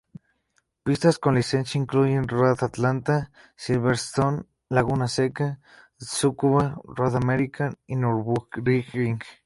[0.83, 5.59] Pistas con licencia incluyen Road Atlanta, Silverstone, Laguna Seca,
[5.97, 9.19] Tsukuba, Road America, y Nürburgring.